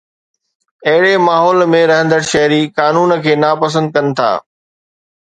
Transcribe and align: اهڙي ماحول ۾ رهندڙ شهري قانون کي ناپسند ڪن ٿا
اهڙي 0.91 1.13
ماحول 1.27 1.59
۾ 1.75 1.83
رهندڙ 1.91 2.21
شهري 2.31 2.59
قانون 2.81 3.17
کي 3.23 3.33
ناپسند 3.47 3.87
ڪن 3.95 4.13
ٿا 4.17 4.31